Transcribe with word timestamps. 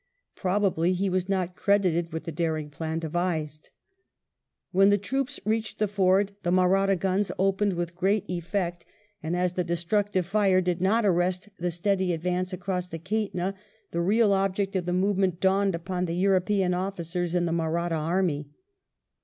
Probably 0.35 0.93
he 0.93 1.11
was 1.11 1.29
not 1.29 1.55
credited 1.55 2.11
with 2.11 2.23
the 2.23 2.31
daring 2.31 2.71
plan 2.71 2.97
devised. 2.97 3.69
When 4.71 4.89
the 4.89 4.97
troops 4.97 5.39
reached 5.45 5.77
the 5.77 5.87
ford 5.87 6.33
the 6.41 6.49
Mahratta 6.51 6.95
guns 6.95 7.31
opened 7.37 7.73
with 7.73 7.93
great 7.95 8.27
eflect, 8.27 8.83
and 9.21 9.35
as 9.35 9.53
the 9.53 9.61
76 9.61 9.61
WELLINGTON 9.61 9.63
chap. 9.63 9.67
destructive 10.11 10.25
fire 10.25 10.59
did 10.59 10.81
not 10.81 11.05
arrest 11.05 11.49
the 11.59 11.69
steady 11.69 12.13
advance 12.13 12.51
across 12.51 12.87
the 12.87 12.97
Kaitna, 12.97 13.53
the 13.91 14.01
real 14.01 14.33
object 14.33 14.75
of 14.75 14.87
the 14.87 14.91
movement 14.91 15.39
dawned 15.39 15.75
upon 15.75 16.05
the 16.05 16.15
European 16.15 16.73
officers 16.73 17.35
in 17.35 17.45
the 17.45 17.51
Mahratta 17.53 17.93
army. 17.93 18.49